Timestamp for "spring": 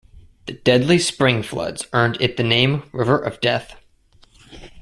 0.97-1.43